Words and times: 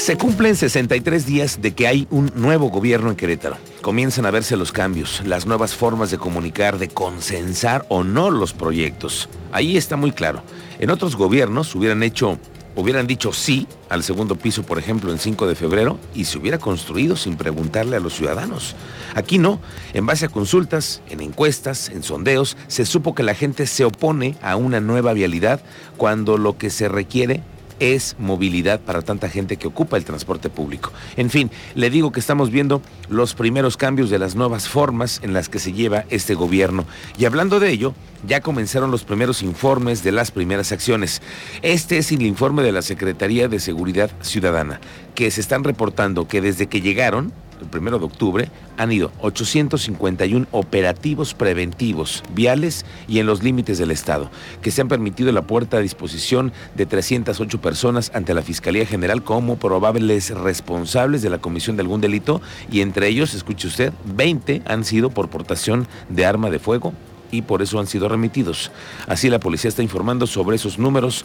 Se 0.00 0.16
cumplen 0.16 0.56
63 0.56 1.26
días 1.26 1.60
de 1.60 1.72
que 1.72 1.86
hay 1.86 2.08
un 2.10 2.32
nuevo 2.34 2.70
gobierno 2.70 3.10
en 3.10 3.16
Querétaro. 3.16 3.58
Comienzan 3.82 4.24
a 4.24 4.30
verse 4.30 4.56
los 4.56 4.72
cambios, 4.72 5.20
las 5.26 5.44
nuevas 5.44 5.76
formas 5.76 6.10
de 6.10 6.16
comunicar, 6.16 6.78
de 6.78 6.88
consensar 6.88 7.84
o 7.90 8.02
no 8.02 8.30
los 8.30 8.54
proyectos. 8.54 9.28
Ahí 9.52 9.76
está 9.76 9.96
muy 9.96 10.12
claro. 10.12 10.42
En 10.78 10.88
otros 10.88 11.16
gobiernos 11.16 11.74
hubieran 11.74 12.02
hecho, 12.02 12.38
hubieran 12.76 13.06
dicho 13.06 13.34
sí 13.34 13.68
al 13.90 14.02
segundo 14.02 14.36
piso, 14.36 14.62
por 14.62 14.78
ejemplo, 14.78 15.12
en 15.12 15.18
5 15.18 15.46
de 15.46 15.54
febrero, 15.54 15.98
y 16.14 16.24
se 16.24 16.38
hubiera 16.38 16.56
construido 16.56 17.14
sin 17.14 17.36
preguntarle 17.36 17.96
a 17.96 18.00
los 18.00 18.14
ciudadanos. 18.14 18.76
Aquí 19.14 19.36
no. 19.36 19.60
En 19.92 20.06
base 20.06 20.24
a 20.24 20.30
consultas, 20.30 21.02
en 21.10 21.20
encuestas, 21.20 21.90
en 21.90 22.02
sondeos, 22.02 22.56
se 22.68 22.86
supo 22.86 23.14
que 23.14 23.22
la 23.22 23.34
gente 23.34 23.66
se 23.66 23.84
opone 23.84 24.34
a 24.40 24.56
una 24.56 24.80
nueva 24.80 25.12
vialidad 25.12 25.60
cuando 25.98 26.38
lo 26.38 26.56
que 26.56 26.70
se 26.70 26.88
requiere 26.88 27.42
es 27.80 28.14
movilidad 28.18 28.80
para 28.80 29.02
tanta 29.02 29.28
gente 29.28 29.56
que 29.56 29.66
ocupa 29.66 29.96
el 29.96 30.04
transporte 30.04 30.50
público. 30.50 30.92
En 31.16 31.30
fin, 31.30 31.50
le 31.74 31.90
digo 31.90 32.12
que 32.12 32.20
estamos 32.20 32.50
viendo 32.50 32.82
los 33.08 33.34
primeros 33.34 33.76
cambios 33.76 34.10
de 34.10 34.18
las 34.18 34.36
nuevas 34.36 34.68
formas 34.68 35.20
en 35.24 35.32
las 35.32 35.48
que 35.48 35.58
se 35.58 35.72
lleva 35.72 36.04
este 36.10 36.34
gobierno. 36.34 36.84
Y 37.18 37.24
hablando 37.24 37.58
de 37.58 37.70
ello, 37.70 37.94
ya 38.26 38.40
comenzaron 38.40 38.90
los 38.90 39.04
primeros 39.04 39.42
informes 39.42 40.04
de 40.04 40.12
las 40.12 40.30
primeras 40.30 40.72
acciones. 40.72 41.22
Este 41.62 41.98
es 41.98 42.12
el 42.12 42.22
informe 42.22 42.62
de 42.62 42.72
la 42.72 42.82
Secretaría 42.82 43.48
de 43.48 43.58
Seguridad 43.58 44.10
Ciudadana, 44.20 44.80
que 45.14 45.30
se 45.30 45.40
están 45.40 45.64
reportando 45.64 46.28
que 46.28 46.40
desde 46.40 46.66
que 46.66 46.82
llegaron, 46.82 47.32
el 47.60 47.68
primero 47.68 47.98
de 47.98 48.04
octubre, 48.04 48.48
han 48.76 48.92
ido 48.92 49.12
851 49.20 50.46
operativos 50.50 51.34
preventivos 51.34 52.22
viales 52.34 52.84
y 53.08 53.18
en 53.18 53.26
los 53.26 53.42
límites 53.42 53.78
del 53.78 53.90
Estado, 53.90 54.30
que 54.62 54.70
se 54.70 54.80
han 54.80 54.88
permitido 54.88 55.32
la 55.32 55.42
puerta 55.42 55.76
a 55.76 55.80
disposición 55.80 56.52
de 56.74 56.86
308 56.86 57.60
personas 57.60 58.10
ante 58.14 58.34
la 58.34 58.42
Fiscalía 58.42 58.86
General 58.86 59.22
como 59.22 59.56
probables 59.56 60.30
responsables 60.30 61.22
de 61.22 61.30
la 61.30 61.38
comisión 61.38 61.76
de 61.76 61.82
algún 61.82 62.00
delito 62.00 62.40
y 62.70 62.80
entre 62.80 63.08
ellos, 63.08 63.34
escuche 63.34 63.68
usted, 63.68 63.92
20 64.04 64.62
han 64.66 64.84
sido 64.84 65.10
por 65.10 65.28
portación 65.28 65.86
de 66.08 66.26
arma 66.26 66.50
de 66.50 66.58
fuego 66.58 66.92
y 67.30 67.42
por 67.42 67.62
eso 67.62 67.78
han 67.78 67.86
sido 67.86 68.08
remitidos. 68.08 68.70
Así 69.06 69.28
la 69.28 69.40
policía 69.40 69.68
está 69.68 69.82
informando 69.82 70.26
sobre 70.26 70.56
esos 70.56 70.78
números, 70.78 71.24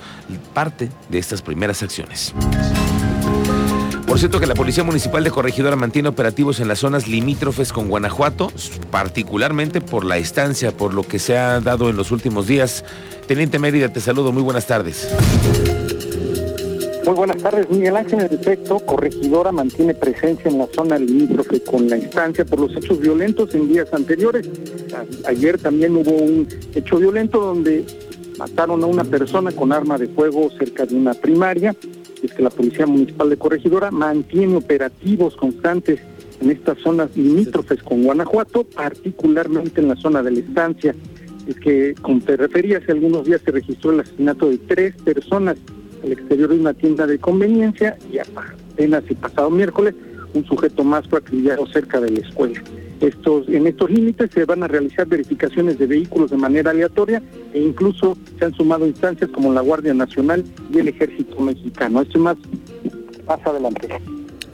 parte 0.53 0.89
de 1.09 1.19
estas 1.19 1.41
primeras 1.41 1.81
acciones. 1.83 2.33
Por 4.07 4.19
cierto 4.19 4.39
que 4.39 4.45
la 4.45 4.53
Policía 4.53 4.83
Municipal 4.83 5.23
de 5.23 5.31
Corregidora 5.31 5.75
mantiene 5.75 6.09
operativos 6.09 6.59
en 6.59 6.67
las 6.67 6.79
zonas 6.79 7.07
limítrofes 7.07 7.73
con 7.73 7.89
Guanajuato, 7.89 8.51
particularmente 8.91 9.81
por 9.81 10.05
la 10.05 10.17
estancia, 10.17 10.71
por 10.71 10.93
lo 10.93 11.03
que 11.03 11.19
se 11.19 11.37
ha 11.37 11.59
dado 11.59 11.89
en 11.89 11.97
los 11.97 12.11
últimos 12.11 12.47
días. 12.47 12.85
Teniente 13.27 13.59
Mérida, 13.59 13.91
te 13.91 13.99
saludo, 13.99 14.31
muy 14.31 14.43
buenas 14.43 14.67
tardes. 14.67 15.09
Muy 17.05 17.13
buenas 17.15 17.37
tardes, 17.37 17.69
Miguel 17.69 17.97
Ángel. 17.97 18.21
En 18.21 18.33
efecto, 18.33 18.79
Corregidora 18.79 19.51
mantiene 19.51 19.93
presencia 19.93 20.49
en 20.49 20.59
la 20.59 20.67
zona 20.67 20.97
limítrofe 20.97 21.61
con 21.61 21.89
la 21.89 21.97
estancia 21.97 22.45
por 22.45 22.59
los 22.59 22.75
hechos 22.75 22.99
violentos 22.99 23.53
en 23.53 23.67
días 23.67 23.91
anteriores. 23.91 24.47
Ayer 25.27 25.57
también 25.59 25.95
hubo 25.95 26.11
un 26.11 26.47
hecho 26.73 26.97
violento 26.97 27.39
donde 27.39 27.85
mataron 28.37 28.83
a 28.83 28.87
una 28.87 29.03
persona 29.03 29.51
con 29.51 29.71
arma 29.71 29.97
de 29.97 30.07
fuego 30.07 30.49
cerca 30.57 30.85
de 30.85 30.95
una 30.95 31.13
primaria 31.13 31.75
es 32.25 32.33
que 32.33 32.43
la 32.43 32.49
Policía 32.49 32.85
Municipal 32.85 33.29
de 33.29 33.37
Corregidora 33.37 33.91
mantiene 33.91 34.55
operativos 34.57 35.35
constantes 35.35 35.99
en 36.41 36.51
estas 36.51 36.77
zonas 36.79 37.15
limítrofes 37.15 37.81
con 37.81 38.03
Guanajuato, 38.03 38.63
particularmente 38.63 39.81
en 39.81 39.89
la 39.89 39.95
zona 39.95 40.21
de 40.21 40.31
la 40.31 40.39
estancia. 40.39 40.95
Es 41.47 41.59
que, 41.59 41.95
como 42.01 42.19
te 42.21 42.37
refería, 42.37 42.79
hace 42.79 42.91
algunos 42.91 43.25
días 43.25 43.41
se 43.45 43.51
registró 43.51 43.91
el 43.91 44.01
asesinato 44.01 44.49
de 44.49 44.57
tres 44.57 44.95
personas 45.03 45.57
al 46.03 46.11
exterior 46.11 46.49
de 46.49 46.59
una 46.59 46.73
tienda 46.73 47.07
de 47.07 47.19
conveniencia 47.19 47.97
y 48.11 48.17
apenas 48.17 49.03
el 49.07 49.15
pasado 49.15 49.49
miércoles 49.49 49.95
un 50.33 50.45
sujeto 50.45 50.83
más 50.83 51.07
fue 51.07 51.19
acribillado 51.19 51.65
cerca 51.67 52.01
de 52.01 52.11
la 52.11 52.19
escuela. 52.19 52.61
Estos, 53.01 53.47
en 53.49 53.67
estos 53.67 53.89
límites 53.89 54.31
se 54.33 54.45
van 54.45 54.63
a 54.63 54.67
realizar 54.67 55.07
verificaciones 55.07 55.77
de 55.77 55.85
vehículos 55.85 56.31
de 56.31 56.37
manera 56.37 56.71
aleatoria 56.71 57.21
e 57.53 57.59
incluso 57.59 58.17
se 58.39 58.45
han 58.45 58.53
sumado 58.53 58.87
instancias 58.87 59.29
como 59.31 59.53
la 59.53 59.61
Guardia 59.61 59.93
Nacional 59.93 60.43
y 60.73 60.79
el 60.79 60.87
Ejército 60.87 61.39
Mexicano. 61.39 62.01
Esto 62.01 62.19
más, 62.19 62.37
más 63.27 63.45
adelante. 63.45 63.89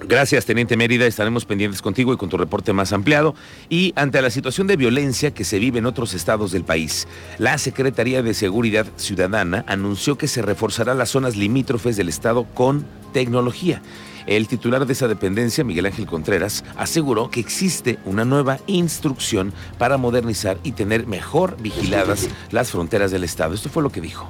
Gracias, 0.07 0.45
Teniente 0.45 0.75
Mérida. 0.75 1.05
Estaremos 1.05 1.45
pendientes 1.45 1.81
contigo 1.81 2.13
y 2.13 2.17
con 2.17 2.27
tu 2.27 2.37
reporte 2.37 2.73
más 2.73 2.91
ampliado. 2.91 3.35
Y 3.69 3.93
ante 3.95 4.21
la 4.21 4.29
situación 4.29 4.67
de 4.67 4.75
violencia 4.75 5.31
que 5.31 5.45
se 5.45 5.59
vive 5.59 5.79
en 5.79 5.85
otros 5.85 6.13
estados 6.13 6.51
del 6.51 6.63
país, 6.63 7.07
la 7.37 7.57
Secretaría 7.57 8.23
de 8.23 8.33
Seguridad 8.33 8.87
Ciudadana 8.97 9.63
anunció 9.67 10.17
que 10.17 10.27
se 10.27 10.41
reforzará 10.41 10.95
las 10.95 11.09
zonas 11.09 11.37
limítrofes 11.37 11.95
del 11.97 12.09
estado 12.09 12.45
con 12.53 12.85
tecnología. 13.11 13.81
El 14.27 14.47
titular 14.47 14.85
de 14.85 14.93
esa 14.93 15.07
dependencia, 15.07 15.63
Miguel 15.63 15.87
Ángel 15.87 16.05
Contreras, 16.05 16.63
aseguró 16.77 17.29
que 17.29 17.39
existe 17.39 17.97
una 18.05 18.25
nueva 18.25 18.59
instrucción 18.67 19.53
para 19.77 19.97
modernizar 19.97 20.59
y 20.63 20.73
tener 20.73 21.07
mejor 21.07 21.57
vigiladas 21.61 22.29
las 22.51 22.71
fronteras 22.71 23.11
del 23.11 23.23
Estado. 23.23 23.55
Esto 23.55 23.69
fue 23.69 23.83
lo 23.83 23.89
que 23.89 24.01
dijo. 24.01 24.29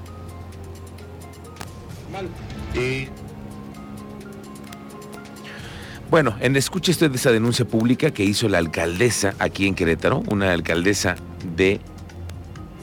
Bueno, 6.10 6.36
en 6.42 6.56
escuche 6.56 6.92
usted 6.92 7.14
esa 7.16 7.32
denuncia 7.32 7.66
pública 7.66 8.12
que 8.12 8.24
hizo 8.24 8.50
la 8.50 8.58
alcaldesa 8.58 9.34
aquí 9.40 9.66
en 9.66 9.76
Querétaro, 9.76 10.24
una 10.28 10.52
alcaldesa 10.52 11.16
de 11.56 11.80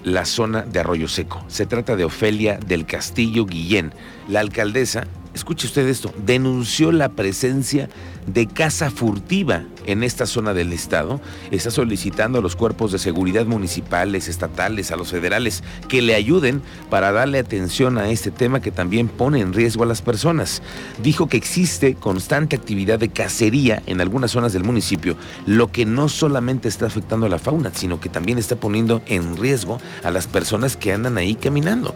la 0.03 0.25
zona 0.25 0.63
de 0.63 0.81
Arroyo 0.81 1.09
Seco. 1.09 1.45
Se 1.49 1.67
trata 1.67 1.97
de 1.97 2.05
Ofelia 2.05 2.59
del 2.59 2.87
Castillo 2.87 3.45
Guillén. 3.45 3.93
La 4.29 4.41
alcaldesa 4.41 5.07
escuche 5.39 5.67
usted 5.67 5.87
esto, 5.89 6.13
denunció 6.27 6.93
la 6.93 7.11
presencia 7.11 7.89
de 8.27 8.47
casa 8.47 8.91
furtiva 8.91 9.65
en 9.87 10.03
esta 10.03 10.27
zona 10.27 10.53
del 10.53 10.73
estado. 10.73 11.21
Está 11.51 11.71
solicitando 11.71 12.39
a 12.39 12.43
los 12.43 12.57
cuerpos 12.57 12.93
de 12.93 12.99
seguridad 12.99 13.47
municipales, 13.47 14.29
estatales, 14.29 14.91
a 14.91 14.97
los 14.97 15.11
federales, 15.11 15.63
que 15.89 16.03
le 16.03 16.15
ayuden 16.15 16.61
para 16.91 17.13
darle 17.13 17.39
atención 17.39 17.99
a 17.99 18.11
este 18.11 18.31
tema 18.31 18.61
que 18.61 18.71
también 18.71 19.09
pone 19.09 19.41
en 19.41 19.55
riesgo 19.55 19.85
a 19.85 19.87
las 19.87 20.03
personas. 20.03 20.61
Dijo 21.03 21.29
que 21.29 21.37
existe 21.37 21.95
constante 21.95 22.57
actividad 22.57 22.99
de 22.99 23.09
cacería 23.09 23.83
en 23.87 24.01
algunas 24.01 24.33
zonas 24.33 24.53
del 24.53 24.65
municipio, 24.65 25.17
lo 25.47 25.73
que 25.73 25.87
no 25.87 26.09
solamente 26.09 26.69
está 26.69 26.87
afectando 26.87 27.27
a 27.27 27.31
la 27.31 27.39
fauna, 27.39 27.71
sino 27.73 28.01
que 28.01 28.09
también 28.09 28.39
está 28.39 28.57
poniendo 28.57 29.03
en 29.07 29.37
riesgo 29.37 29.81
a 30.03 30.11
las 30.11 30.27
personas 30.27 30.77
que 30.77 30.93
andan 30.93 31.17
ahí 31.17 31.35
caminando 31.35 31.95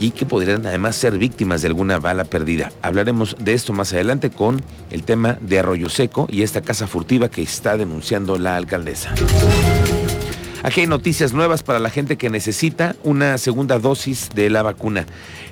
y 0.00 0.10
que 0.10 0.26
podrían 0.26 0.66
además 0.66 0.96
ser 0.96 1.18
víctimas 1.18 1.62
de 1.62 1.68
alguna 1.68 1.98
bala 1.98 2.24
perdida. 2.24 2.72
Hablaremos 2.82 3.36
de 3.38 3.54
esto 3.54 3.72
más 3.72 3.92
adelante 3.92 4.30
con 4.30 4.60
el 4.90 5.02
tema 5.04 5.38
de 5.40 5.58
Arroyo 5.58 5.88
Seco 5.88 6.26
y 6.30 6.42
esta 6.42 6.62
casa 6.62 6.86
furtiva 6.86 7.28
que 7.28 7.42
está 7.42 7.76
denunciando 7.76 8.38
la 8.38 8.56
alcaldesa. 8.56 9.14
Aquí 10.64 10.82
hay 10.82 10.86
noticias 10.86 11.32
nuevas 11.32 11.64
para 11.64 11.80
la 11.80 11.90
gente 11.90 12.16
que 12.16 12.30
necesita 12.30 12.94
una 13.02 13.36
segunda 13.36 13.80
dosis 13.80 14.30
de 14.32 14.48
la 14.48 14.62
vacuna. 14.62 15.06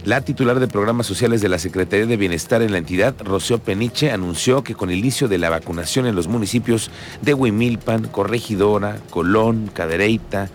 La 0.04 0.20
titular 0.20 0.60
de 0.60 0.68
programas 0.68 1.06
sociales 1.06 1.40
de 1.40 1.48
la 1.48 1.58
Secretaría 1.58 2.06
de 2.06 2.16
Bienestar 2.16 2.62
en 2.62 2.70
la 2.70 2.78
entidad, 2.78 3.16
Rocío 3.18 3.58
Peniche, 3.58 4.12
anunció 4.12 4.62
que 4.62 4.76
con 4.76 4.88
el 4.88 4.98
inicio 4.98 5.26
de 5.26 5.38
la 5.38 5.50
vacunación 5.50 6.06
en 6.06 6.14
los 6.14 6.28
municipios 6.28 6.92
de 7.22 7.34
Huimilpan, 7.34 8.04
Corregidora, 8.06 8.98
Colón, 9.10 9.68
Cadereyta, 9.74 10.48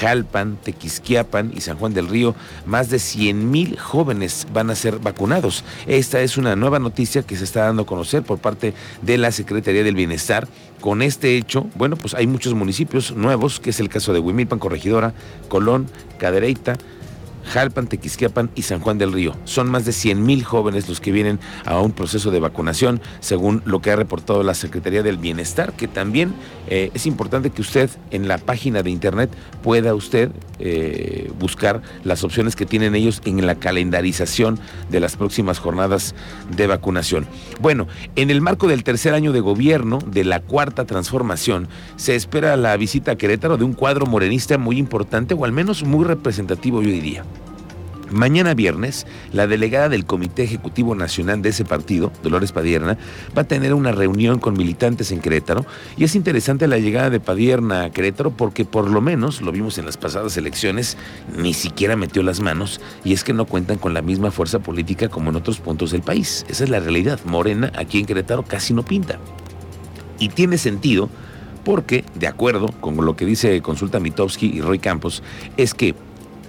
Jalpan, 0.00 0.56
Tequisquiapan 0.56 1.52
y 1.54 1.60
San 1.60 1.76
Juan 1.76 1.94
del 1.94 2.08
Río, 2.08 2.34
más 2.66 2.90
de 2.90 2.98
100 2.98 3.50
mil 3.50 3.78
jóvenes 3.78 4.46
van 4.52 4.70
a 4.70 4.74
ser 4.74 4.98
vacunados. 4.98 5.64
Esta 5.86 6.20
es 6.20 6.36
una 6.36 6.56
nueva 6.56 6.78
noticia 6.78 7.22
que 7.22 7.36
se 7.36 7.44
está 7.44 7.64
dando 7.64 7.82
a 7.82 7.86
conocer 7.86 8.22
por 8.22 8.38
parte 8.38 8.74
de 9.02 9.18
la 9.18 9.32
Secretaría 9.32 9.84
del 9.84 9.94
Bienestar. 9.94 10.48
Con 10.80 11.02
este 11.02 11.36
hecho, 11.36 11.66
bueno, 11.74 11.96
pues 11.96 12.14
hay 12.14 12.26
muchos 12.26 12.54
municipios 12.54 13.12
nuevos, 13.12 13.60
que 13.60 13.70
es 13.70 13.80
el 13.80 13.88
caso 13.88 14.12
de 14.12 14.20
Huimilpan, 14.20 14.58
Corregidora, 14.58 15.12
Colón, 15.48 15.86
Cadereyta, 16.18 16.76
Jalpan, 17.46 17.86
Tequisquiapan 17.86 18.50
y 18.54 18.62
San 18.62 18.80
Juan 18.80 18.98
del 18.98 19.12
Río. 19.12 19.36
Son 19.44 19.70
más 19.70 19.84
de 19.84 19.92
100 19.92 20.24
mil 20.24 20.44
jóvenes 20.44 20.88
los 20.88 21.00
que 21.00 21.12
vienen 21.12 21.40
a 21.64 21.80
un 21.80 21.92
proceso 21.92 22.30
de 22.30 22.40
vacunación, 22.40 23.00
según 23.20 23.62
lo 23.64 23.80
que 23.80 23.90
ha 23.90 23.96
reportado 23.96 24.42
la 24.42 24.54
Secretaría 24.54 25.02
del 25.02 25.18
Bienestar, 25.18 25.72
que 25.72 25.88
también 25.88 26.34
eh, 26.68 26.90
es 26.94 27.06
importante 27.06 27.50
que 27.50 27.62
usted 27.62 27.90
en 28.10 28.28
la 28.28 28.38
página 28.38 28.82
de 28.82 28.90
internet 28.90 29.30
pueda 29.62 29.94
usted 29.94 30.30
eh, 30.58 31.30
buscar 31.38 31.82
las 32.04 32.24
opciones 32.24 32.56
que 32.56 32.66
tienen 32.66 32.94
ellos 32.94 33.22
en 33.24 33.46
la 33.46 33.54
calendarización 33.54 34.58
de 34.90 35.00
las 35.00 35.16
próximas 35.16 35.58
jornadas 35.58 36.14
de 36.54 36.66
vacunación. 36.66 37.26
Bueno, 37.60 37.86
en 38.16 38.30
el 38.30 38.40
marco 38.40 38.68
del 38.68 38.84
tercer 38.84 39.14
año 39.14 39.32
de 39.32 39.40
gobierno 39.40 39.98
de 40.06 40.24
la 40.24 40.40
cuarta 40.40 40.84
transformación, 40.84 41.68
se 41.96 42.14
espera 42.14 42.56
la 42.56 42.76
visita 42.76 43.12
a 43.12 43.16
Querétaro 43.16 43.56
de 43.56 43.64
un 43.64 43.72
cuadro 43.72 44.06
morenista 44.06 44.58
muy 44.58 44.78
importante 44.78 45.34
o 45.34 45.44
al 45.44 45.52
menos 45.52 45.82
muy 45.82 46.04
representativo, 46.04 46.82
yo 46.82 46.90
diría. 46.90 47.24
Mañana 48.10 48.54
viernes, 48.54 49.06
la 49.32 49.46
delegada 49.46 49.88
del 49.88 50.04
Comité 50.04 50.42
Ejecutivo 50.42 50.96
Nacional 50.96 51.42
de 51.42 51.50
ese 51.50 51.64
partido, 51.64 52.12
Dolores 52.24 52.50
Padierna, 52.50 52.98
va 53.36 53.42
a 53.42 53.48
tener 53.48 53.72
una 53.72 53.92
reunión 53.92 54.40
con 54.40 54.54
militantes 54.54 55.12
en 55.12 55.20
Querétaro 55.20 55.64
y 55.96 56.02
es 56.02 56.16
interesante 56.16 56.66
la 56.66 56.78
llegada 56.78 57.08
de 57.08 57.20
Padierna 57.20 57.84
a 57.84 57.90
Querétaro 57.90 58.32
porque 58.32 58.64
por 58.64 58.90
lo 58.90 59.00
menos, 59.00 59.42
lo 59.42 59.52
vimos 59.52 59.78
en 59.78 59.86
las 59.86 59.96
pasadas 59.96 60.36
elecciones, 60.36 60.96
ni 61.36 61.54
siquiera 61.54 61.94
metió 61.94 62.24
las 62.24 62.40
manos 62.40 62.80
y 63.04 63.12
es 63.12 63.22
que 63.22 63.32
no 63.32 63.44
cuentan 63.44 63.78
con 63.78 63.94
la 63.94 64.02
misma 64.02 64.32
fuerza 64.32 64.58
política 64.58 65.08
como 65.08 65.30
en 65.30 65.36
otros 65.36 65.60
puntos 65.60 65.92
del 65.92 66.02
país. 66.02 66.44
Esa 66.48 66.64
es 66.64 66.70
la 66.70 66.80
realidad. 66.80 67.20
Morena 67.24 67.70
aquí 67.76 68.00
en 68.00 68.06
Querétaro 68.06 68.42
casi 68.42 68.74
no 68.74 68.84
pinta. 68.84 69.20
Y 70.18 70.30
tiene 70.30 70.58
sentido 70.58 71.08
porque, 71.64 72.04
de 72.14 72.26
acuerdo 72.26 72.72
con 72.80 72.96
lo 73.04 73.14
que 73.14 73.24
dice 73.24 73.60
Consulta 73.62 74.00
Mitowski 74.00 74.46
y 74.46 74.60
Roy 74.60 74.78
Campos, 74.78 75.22
es 75.56 75.74
que 75.74 75.94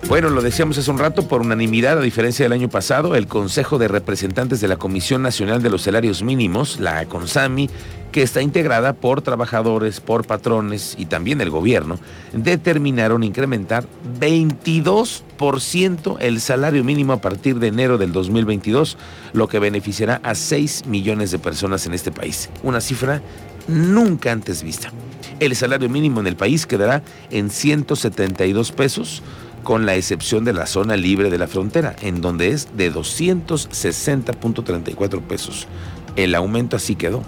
Bueno, 0.07 0.29
lo 0.29 0.43
decíamos 0.43 0.77
hace 0.77 0.91
un 0.91 0.99
rato, 0.99 1.27
por 1.27 1.41
unanimidad, 1.41 1.97
a 1.97 2.01
diferencia 2.01 2.45
del 2.45 2.53
año 2.53 2.69
pasado, 2.69 3.15
el 3.15 3.25
Consejo 3.25 3.79
de 3.79 3.87
Representantes 3.87 4.61
de 4.61 4.67
la 4.67 4.77
Comisión 4.77 5.23
Nacional 5.23 5.63
de 5.63 5.71
los 5.71 5.81
Salarios 5.81 6.21
Mínimos, 6.21 6.79
la 6.79 7.03
CONSAMI, 7.05 7.71
que 8.11 8.21
está 8.21 8.43
integrada 8.43 8.93
por 8.93 9.23
trabajadores, 9.23 10.01
por 10.01 10.27
patrones 10.27 10.95
y 10.99 11.07
también 11.07 11.41
el 11.41 11.49
gobierno, 11.49 11.97
determinaron 12.33 13.23
incrementar 13.23 13.87
22% 14.19 16.17
el 16.19 16.39
salario 16.39 16.83
mínimo 16.83 17.13
a 17.13 17.19
partir 17.19 17.57
de 17.57 17.67
enero 17.67 17.97
del 17.97 18.11
2022, 18.11 18.99
lo 19.33 19.47
que 19.47 19.57
beneficiará 19.57 20.21
a 20.21 20.35
6 20.35 20.85
millones 20.85 21.31
de 21.31 21.39
personas 21.39 21.87
en 21.87 21.95
este 21.95 22.11
país. 22.11 22.51
Una 22.61 22.79
cifra 22.79 23.23
nunca 23.67 24.31
antes 24.31 24.61
vista. 24.61 24.91
El 25.39 25.55
salario 25.55 25.89
mínimo 25.89 26.19
en 26.19 26.27
el 26.27 26.35
país 26.35 26.67
quedará 26.67 27.01
en 27.31 27.49
172 27.49 28.71
pesos 28.71 29.23
con 29.65 29.85
la 29.85 29.95
excepción 29.95 30.45
de 30.45 30.53
la 30.53 30.65
zona 30.67 30.95
libre 30.95 31.29
de 31.31 31.39
la 31.39 31.47
frontera, 31.47 31.95
en 32.01 32.21
donde 32.21 32.49
es 32.49 32.69
de 32.77 32.93
260.34 32.93 35.21
pesos. 35.23 35.67
El 36.15 36.35
aumento 36.35 36.75
así 36.77 36.95
quedó. 36.95 37.23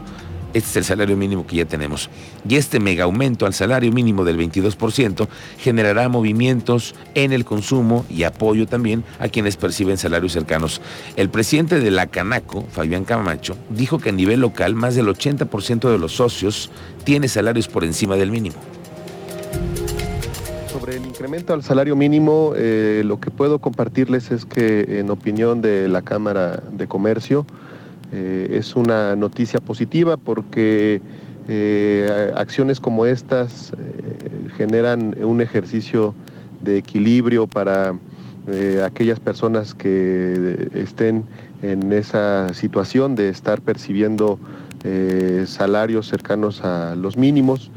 Este 0.53 0.69
es 0.69 0.77
el 0.77 0.85
salario 0.85 1.17
mínimo 1.17 1.47
que 1.47 1.57
ya 1.57 1.65
tenemos. 1.65 2.09
Y 2.47 2.55
este 2.55 2.79
mega 2.79 3.03
aumento 3.05 3.47
al 3.47 3.55
salario 3.55 3.91
mínimo 3.91 4.23
del 4.23 4.37
22% 4.37 5.27
generará 5.57 6.07
movimientos 6.09 6.93
en 7.15 7.33
el 7.33 7.43
consumo 7.43 8.05
y 8.07 8.21
apoyo 8.23 8.67
también 8.67 9.03
a 9.19 9.29
quienes 9.29 9.57
perciben 9.57 9.97
salarios 9.97 10.31
cercanos. 10.31 10.79
El 11.15 11.29
presidente 11.29 11.79
de 11.79 11.89
la 11.91 12.05
Canaco, 12.05 12.67
Fabián 12.71 13.03
Camacho, 13.03 13.57
dijo 13.69 13.97
que 13.99 14.09
a 14.09 14.13
nivel 14.13 14.41
local 14.41 14.75
más 14.75 14.93
del 14.95 15.07
80% 15.07 15.91
de 15.91 15.97
los 15.97 16.11
socios 16.13 16.69
tiene 17.03 17.27
salarios 17.27 17.67
por 17.67 17.83
encima 17.83 18.15
del 18.15 18.29
mínimo. 18.31 18.76
Incremento 21.17 21.55
al 21.55 21.63
salario 21.63 21.95
mínimo, 21.95 22.53
eh, 22.55 23.01
lo 23.03 23.19
que 23.19 23.31
puedo 23.31 23.57
compartirles 23.57 24.29
es 24.29 24.45
que 24.45 24.99
en 24.99 25.09
opinión 25.09 25.63
de 25.63 25.87
la 25.87 26.03
Cámara 26.03 26.61
de 26.71 26.87
Comercio, 26.87 27.43
eh, 28.11 28.49
es 28.51 28.75
una 28.75 29.15
noticia 29.15 29.59
positiva 29.59 30.17
porque 30.17 31.01
eh, 31.47 32.31
acciones 32.35 32.79
como 32.79 33.07
estas 33.07 33.73
generan 34.57 35.15
un 35.19 35.41
ejercicio 35.41 36.13
de 36.61 36.77
equilibrio 36.77 37.47
para 37.47 37.97
aquellas 38.85 39.19
personas 39.19 39.73
que 39.73 40.69
estén 40.75 41.23
en 41.63 41.93
esa 41.93 42.53
situación 42.53 43.15
de 43.15 43.29
estar 43.29 43.61
percibiendo 43.61 44.37
salarios 45.47 46.07
cercanos 46.07 46.63
a 46.63 46.95
los 46.95 47.17
mínimos. 47.17 47.71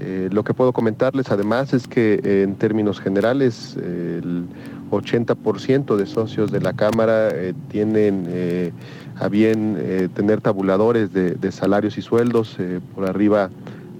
Eh, 0.00 0.28
lo 0.32 0.44
que 0.44 0.54
puedo 0.54 0.72
comentarles 0.72 1.30
además 1.30 1.74
es 1.74 1.86
que 1.86 2.20
en 2.42 2.54
términos 2.54 3.00
generales 3.00 3.76
el 3.76 4.44
80% 4.90 5.96
de 5.96 6.06
socios 6.06 6.50
de 6.50 6.60
la 6.60 6.72
Cámara 6.72 7.28
eh, 7.30 7.52
tienen 7.70 8.24
eh, 8.28 8.72
a 9.16 9.28
bien 9.28 10.10
tener 10.14 10.40
tabuladores 10.40 11.12
de, 11.12 11.52
salarios 11.52 11.98
y 11.98 12.02
sueldos 12.02 12.56
por 12.94 13.06
arriba 13.06 13.50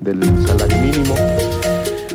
del 0.00 0.24
salario 0.46 0.78
mínimo. 0.78 1.14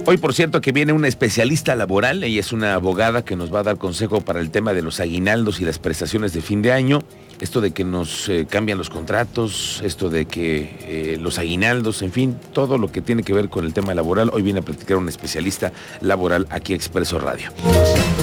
Hoy, 0.08 0.18
por 0.18 0.34
cierto, 0.34 0.60
que 0.60 0.72
viene 0.72 0.92
una 0.92 1.08
especialista 1.08 1.76
laboral, 1.76 2.24
ella 2.24 2.40
es 2.40 2.52
una 2.52 2.74
abogada 2.74 3.24
que 3.24 3.36
nos 3.36 3.54
va 3.54 3.60
a 3.60 3.64
dar 3.64 3.78
consejo 3.78 4.22
para 4.22 4.40
el 4.40 4.50
tema 4.50 4.74
de 4.74 4.82
los 4.82 5.00
aguinaldos 5.00 5.62
y 5.62 5.66
las 5.66 5.78
prestaciones 5.78 6.34
de 6.34 6.42
fin 6.42 6.64
de 6.64 6.72
año 6.72 7.04
esto 7.40 7.62
de 7.62 7.72
que 7.72 7.84
nos 7.84 8.30
eh, 8.30 8.48
cambian 8.50 8.78
los 8.78 8.90
contratos, 8.90 9.82
esto 9.84 10.10
de 10.10 10.26
que 10.26 10.78
eh, 10.82 11.18
los 11.20 11.38
aguinaldos, 11.40 12.02
en 12.02 12.12
fin, 12.12 12.38
todo 12.54 12.78
lo 12.78 12.92
que 12.92 13.02
tiene 13.02 13.24
que 13.24 13.34
ver 13.34 13.50
con 13.50 13.66
el 13.66 13.74
tema 13.74 13.94
laboral. 13.94 14.30
Hoy 14.34 14.42
viene 14.42 14.60
a 14.60 14.62
platicar 14.64 14.98
un 14.98 15.10
especialista 15.10 15.72
laboral 16.02 16.48
aquí 16.50 16.74
Expreso 16.74 17.20
Radio. 17.20 17.52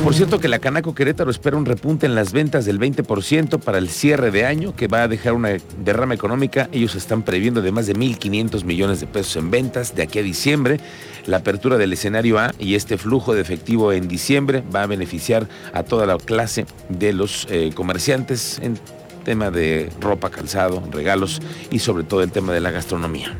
Por 0.03 0.15
cierto 0.15 0.41
que 0.41 0.49
la 0.49 0.59
Canaco 0.59 0.95
Querétaro 0.95 1.31
espera 1.31 1.57
un 1.57 1.67
repunte 1.67 2.07
en 2.07 2.15
las 2.15 2.33
ventas 2.33 2.65
del 2.65 2.81
20% 2.81 3.61
para 3.61 3.79
el 3.79 3.89
cierre 3.89 4.31
de 4.31 4.47
año, 4.47 4.75
que 4.75 4.89
va 4.89 5.03
a 5.03 5.09
dejar 5.09 5.35
una 5.35 5.57
derrama 5.85 6.15
económica. 6.15 6.69
Ellos 6.73 6.95
están 6.95 7.23
previendo 7.23 7.63
de 7.63 7.73
más 7.73 7.87
de 7.87 7.95
1.500 7.95 8.65
millones 8.65 9.01
de 9.01 9.07
pesos 9.07 9.37
en 9.37 9.51
ventas 9.51 9.95
de 9.95 10.03
aquí 10.03 10.19
a 10.19 10.23
diciembre. 10.23 10.81
La 11.27 11.39
apertura 11.39 11.77
del 11.79 11.93
escenario 11.93 12.39
A 12.39 12.53
y 12.59 12.75
este 12.75 12.99
flujo 12.99 13.35
de 13.35 13.43
efectivo 13.43 13.93
en 13.93 14.09
diciembre 14.09 14.65
va 14.75 14.83
a 14.83 14.87
beneficiar 14.87 15.49
a 15.73 15.85
toda 15.85 16.07
la 16.07 16.19
clase 16.19 16.67
de 16.89 17.13
los 17.13 17.47
eh, 17.49 17.71
comerciantes 17.75 18.59
en 18.61 18.79
tema 19.25 19.51
de 19.51 19.91
ropa, 20.01 20.31
calzado, 20.31 20.83
regalos 20.91 21.41
y 21.71 21.79
sobre 21.79 22.05
todo 22.05 22.23
el 22.23 22.33
tema 22.33 22.53
de 22.53 22.61
la 22.61 22.71
gastronomía. 22.71 23.37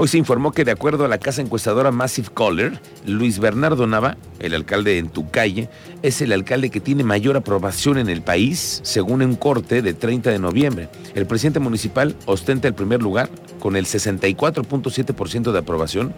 Hoy 0.00 0.06
se 0.06 0.16
informó 0.16 0.52
que 0.52 0.64
de 0.64 0.70
acuerdo 0.70 1.04
a 1.04 1.08
la 1.08 1.18
casa 1.18 1.42
encuestadora 1.42 1.90
Massive 1.90 2.28
Caller, 2.32 2.80
Luis 3.04 3.40
Bernardo 3.40 3.84
Nava, 3.88 4.16
el 4.38 4.54
alcalde 4.54 4.96
en 4.98 5.08
tu 5.08 5.28
calle, 5.28 5.68
es 6.02 6.22
el 6.22 6.32
alcalde 6.32 6.70
que 6.70 6.78
tiene 6.78 7.02
mayor 7.02 7.36
aprobación 7.36 7.98
en 7.98 8.08
el 8.08 8.22
país, 8.22 8.78
según 8.84 9.22
un 9.22 9.34
corte 9.34 9.82
de 9.82 9.94
30 9.94 10.30
de 10.30 10.38
noviembre. 10.38 10.88
El 11.16 11.26
presidente 11.26 11.58
municipal 11.58 12.14
ostenta 12.26 12.68
el 12.68 12.74
primer 12.74 13.02
lugar 13.02 13.28
con 13.58 13.76
el 13.76 13.86
64.7% 13.86 15.52
de 15.52 15.58
aprobación. 15.58 16.14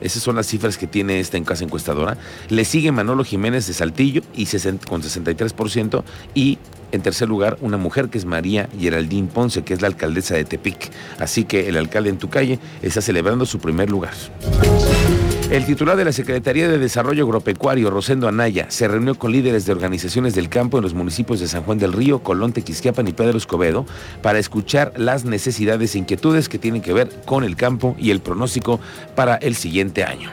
Esas 0.00 0.22
son 0.22 0.36
las 0.36 0.46
cifras 0.46 0.76
que 0.76 0.86
tiene 0.86 1.20
esta 1.20 1.42
casa 1.44 1.64
encuestadora. 1.64 2.18
Le 2.48 2.64
sigue 2.64 2.92
Manolo 2.92 3.24
Jiménez 3.24 3.66
de 3.66 3.74
Saltillo 3.74 4.22
y 4.34 4.46
con 4.86 5.02
63% 5.02 6.02
y 6.34 6.58
en 6.92 7.02
tercer 7.02 7.28
lugar, 7.28 7.58
una 7.60 7.76
mujer 7.76 8.08
que 8.08 8.18
es 8.18 8.24
María 8.24 8.68
Geraldine 8.78 9.26
Ponce, 9.26 9.64
que 9.64 9.74
es 9.74 9.82
la 9.82 9.88
alcaldesa 9.88 10.36
de 10.36 10.44
Tepic. 10.44 10.92
Así 11.18 11.44
que 11.44 11.68
el 11.68 11.76
alcalde 11.76 12.08
en 12.10 12.18
tu 12.18 12.28
calle 12.28 12.60
está 12.82 13.00
celebrando 13.00 13.46
su 13.46 13.58
primer 13.58 13.90
lugar. 13.90 14.14
El 15.50 15.66
titular 15.66 15.96
de 15.96 16.06
la 16.06 16.12
Secretaría 16.12 16.68
de 16.68 16.78
Desarrollo 16.78 17.24
Agropecuario, 17.24 17.90
Rosendo 17.90 18.26
Anaya, 18.26 18.66
se 18.70 18.88
reunió 18.88 19.14
con 19.14 19.30
líderes 19.30 19.66
de 19.66 19.72
organizaciones 19.72 20.34
del 20.34 20.48
campo 20.48 20.78
en 20.78 20.82
los 20.82 20.94
municipios 20.94 21.38
de 21.38 21.48
San 21.48 21.62
Juan 21.62 21.78
del 21.78 21.92
Río, 21.92 22.20
Colón, 22.20 22.52
Tequisquiapan 22.52 23.08
y 23.08 23.12
Pedro 23.12 23.36
Escobedo 23.36 23.84
para 24.22 24.38
escuchar 24.38 24.94
las 24.96 25.24
necesidades 25.24 25.94
e 25.94 25.98
inquietudes 25.98 26.48
que 26.48 26.58
tienen 26.58 26.80
que 26.80 26.94
ver 26.94 27.10
con 27.26 27.44
el 27.44 27.56
campo 27.56 27.94
y 27.98 28.10
el 28.10 28.20
pronóstico 28.20 28.80
para 29.14 29.36
el 29.36 29.54
siguiente 29.54 30.02
año. 30.02 30.30